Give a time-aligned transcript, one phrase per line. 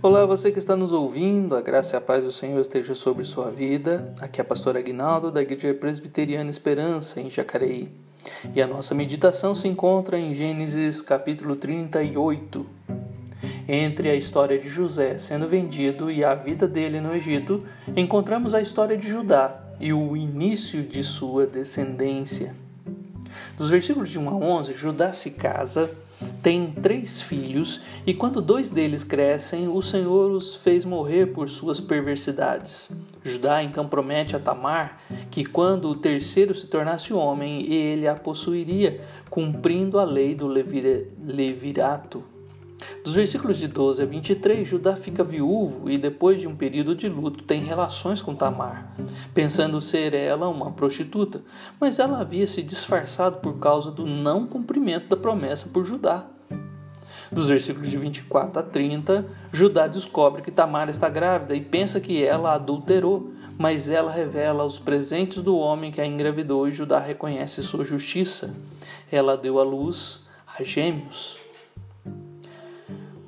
[0.00, 3.24] Olá, você que está nos ouvindo, a graça e a paz do Senhor esteja sobre
[3.24, 4.14] sua vida.
[4.20, 7.90] Aqui é a pastora Aguinaldo da Igreja Presbiteriana Esperança, em Jacareí.
[8.54, 12.64] E a nossa meditação se encontra em Gênesis capítulo 38.
[13.66, 17.64] Entre a história de José sendo vendido e a vida dele no Egito,
[17.96, 22.54] encontramos a história de Judá e o início de sua descendência.
[23.56, 25.90] Dos versículos de 1 a 11, Judá se casa
[26.42, 31.80] tem três filhos, e quando dois deles crescem, o Senhor os fez morrer por suas
[31.80, 32.90] perversidades.
[33.24, 39.00] Judá então promete a Tamar que quando o terceiro se tornasse homem, ele a possuiria,
[39.28, 42.37] cumprindo a lei do levirato.
[43.04, 47.08] Dos versículos de 12 a 23, Judá fica viúvo e, depois de um período de
[47.08, 48.92] luto, tem relações com Tamar,
[49.32, 51.40] pensando ser ela uma prostituta,
[51.80, 56.26] mas ela havia se disfarçado por causa do não cumprimento da promessa por Judá.
[57.30, 62.22] Dos versículos de 24 a 30, Judá descobre que Tamar está grávida e pensa que
[62.22, 67.62] ela adulterou, mas ela revela os presentes do homem que a engravidou e Judá reconhece
[67.62, 68.54] sua justiça.
[69.10, 70.26] Ela deu à luz
[70.58, 71.47] a gêmeos.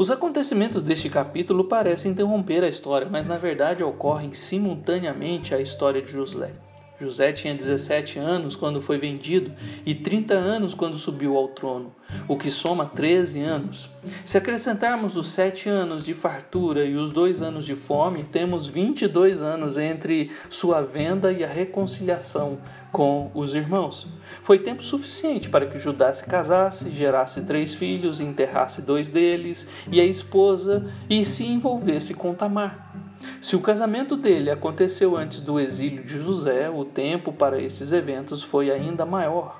[0.00, 6.00] Os acontecimentos deste capítulo parecem interromper a história, mas na verdade ocorrem simultaneamente à história
[6.00, 6.52] de José.
[7.00, 9.50] José tinha 17 anos quando foi vendido
[9.86, 11.94] e 30 anos quando subiu ao trono,
[12.28, 13.88] o que soma 13 anos.
[14.24, 19.40] Se acrescentarmos os 7 anos de fartura e os 2 anos de fome, temos 22
[19.40, 22.58] anos entre sua venda e a reconciliação
[22.92, 24.06] com os irmãos.
[24.42, 29.98] Foi tempo suficiente para que Judá se casasse, gerasse três filhos, enterrasse dois deles e
[30.00, 32.99] a esposa e se envolvesse com Tamar.
[33.40, 38.42] Se o casamento dele aconteceu antes do exílio de José, o tempo para esses eventos
[38.42, 39.58] foi ainda maior.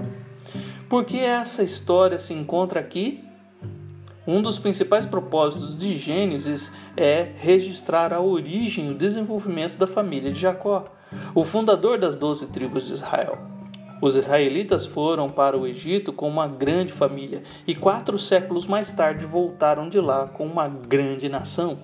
[0.88, 3.24] Por que essa história se encontra aqui?
[4.26, 10.30] Um dos principais propósitos de Gênesis é registrar a origem e o desenvolvimento da família
[10.30, 10.84] de Jacó,
[11.34, 13.38] o fundador das doze tribos de Israel.
[14.02, 19.26] Os israelitas foram para o Egito com uma grande família e quatro séculos mais tarde
[19.26, 21.78] voltaram de lá com uma grande nação.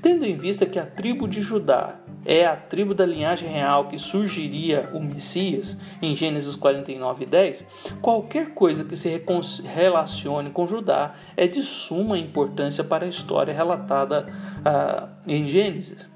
[0.00, 3.98] Tendo em vista que a tribo de Judá é a tribo da linhagem real que
[3.98, 7.64] surgiria o Messias, em Gênesis 49 10,
[8.00, 9.08] qualquer coisa que se
[9.64, 14.28] relacione com Judá é de suma importância para a história relatada
[14.60, 16.08] uh, em Gênesis.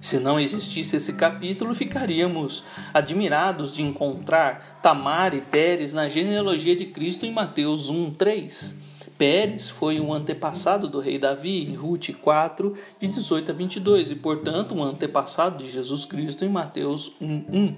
[0.00, 6.86] Se não existisse esse capítulo, ficaríamos admirados de encontrar Tamar e Pérez na genealogia de
[6.86, 8.83] Cristo em Mateus 1, 3.
[9.16, 14.14] Pérez foi um antepassado do rei Davi em Ruth 4, de 18 a 22, e
[14.16, 17.74] portanto um antepassado de Jesus Cristo em Mateus 1, 1.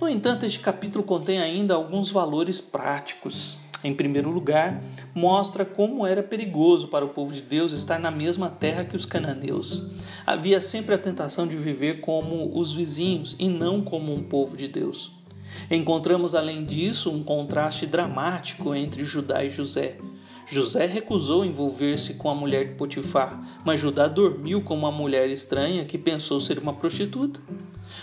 [0.00, 3.56] No entanto, este capítulo contém ainda alguns valores práticos.
[3.82, 4.82] Em primeiro lugar,
[5.14, 9.04] mostra como era perigoso para o povo de Deus estar na mesma terra que os
[9.04, 9.86] cananeus.
[10.26, 14.68] Havia sempre a tentação de viver como os vizinhos e não como um povo de
[14.68, 15.12] Deus.
[15.70, 19.98] Encontramos, além disso, um contraste dramático entre Judá e José.
[20.46, 25.84] José recusou envolver-se com a mulher de Potifar, mas Judá dormiu com uma mulher estranha
[25.84, 27.40] que pensou ser uma prostituta.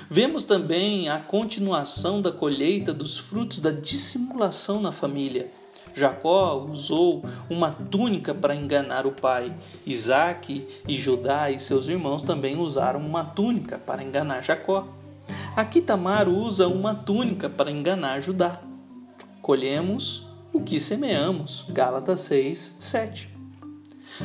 [0.09, 5.51] Vemos também a continuação da colheita dos frutos da dissimulação na família.
[5.94, 9.53] Jacó usou uma túnica para enganar o pai.
[9.85, 14.88] Isaac e Judá e seus irmãos também usaram uma túnica para enganar Jacó.
[15.56, 18.62] Aqui Tamar usa uma túnica para enganar Judá.
[19.41, 21.66] Colhemos o que semeamos.
[21.69, 23.29] Gálatas 6, 7.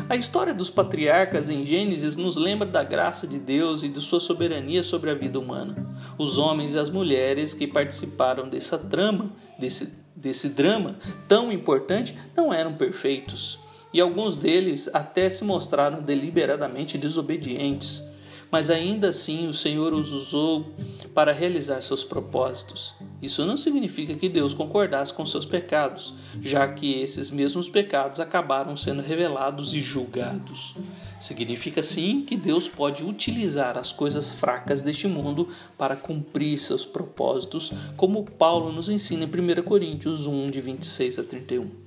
[0.09, 4.21] A história dos patriarcas em Gênesis nos lembra da graça de Deus e de sua
[4.21, 5.77] soberania sobre a vida humana.
[6.19, 10.97] Os homens e as mulheres que participaram dessa trama, desse, desse drama
[11.29, 13.59] tão importante, não eram perfeitos.
[13.93, 18.03] E alguns deles até se mostraram deliberadamente desobedientes
[18.51, 20.67] mas ainda assim o Senhor os usou
[21.15, 22.95] para realizar seus propósitos.
[23.21, 26.13] Isso não significa que Deus concordasse com seus pecados,
[26.43, 30.75] já que esses mesmos pecados acabaram sendo revelados e julgados.
[31.19, 35.49] Significa sim que Deus pode utilizar as coisas fracas deste mundo
[35.79, 41.23] para cumprir seus propósitos, como Paulo nos ensina em 1 Coríntios 1, de 26 a
[41.23, 41.87] 31.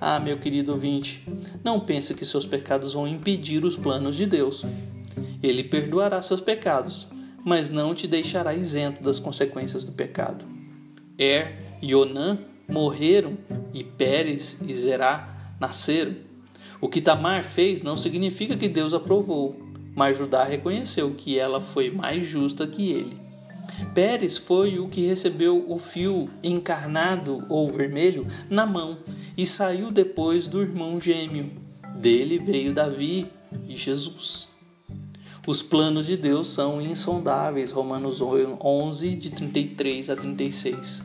[0.00, 1.24] Ah, meu querido ouvinte,
[1.62, 4.64] não pense que seus pecados vão impedir os planos de Deus.
[5.44, 7.06] Ele perdoará seus pecados,
[7.44, 10.42] mas não te deixará isento das consequências do pecado.
[11.18, 13.36] Er e Onã morreram
[13.74, 16.14] e Pérez e Zerá nasceram.
[16.80, 19.60] O que Tamar fez não significa que Deus aprovou,
[19.94, 23.22] mas Judá reconheceu que ela foi mais justa que ele.
[23.92, 28.96] Pérez foi o que recebeu o fio encarnado ou vermelho na mão
[29.36, 31.50] e saiu depois do irmão gêmeo.
[31.96, 33.26] Dele veio Davi,
[33.68, 34.53] e Jesus.
[35.46, 41.02] Os planos de Deus são insondáveis, Romanos 11, de 33 a 36.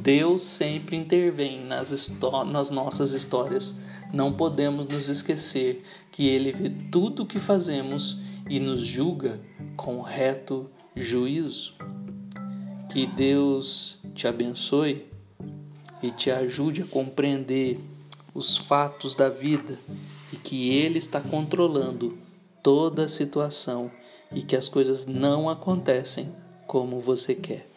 [0.00, 2.08] Deus sempre intervém nas,
[2.46, 3.74] nas nossas histórias.
[4.12, 5.82] Não podemos nos esquecer
[6.12, 8.18] que Ele vê tudo o que fazemos
[8.48, 9.40] e nos julga
[9.76, 11.74] com reto juízo.
[12.92, 15.04] Que Deus te abençoe
[16.00, 17.80] e te ajude a compreender
[18.32, 19.76] os fatos da vida
[20.32, 22.16] e que Ele está controlando
[22.64, 23.90] toda situação
[24.32, 26.34] e que as coisas não acontecem
[26.66, 27.73] como você quer.